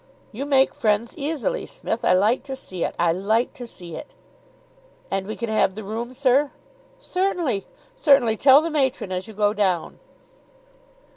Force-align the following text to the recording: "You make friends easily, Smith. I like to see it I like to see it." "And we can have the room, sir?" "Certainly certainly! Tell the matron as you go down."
"You 0.31 0.47
make 0.47 0.73
friends 0.73 1.15
easily, 1.15 1.67
Smith. 1.67 2.03
I 2.03 2.13
like 2.13 2.41
to 2.45 2.55
see 2.55 2.83
it 2.83 2.95
I 2.97 3.11
like 3.11 3.53
to 3.53 3.67
see 3.67 3.95
it." 3.95 4.15
"And 5.11 5.27
we 5.27 5.35
can 5.35 5.47
have 5.47 5.75
the 5.75 5.83
room, 5.83 6.11
sir?" 6.15 6.49
"Certainly 6.97 7.67
certainly! 7.95 8.35
Tell 8.35 8.63
the 8.63 8.71
matron 8.71 9.11
as 9.11 9.27
you 9.27 9.35
go 9.35 9.53
down." 9.53 9.99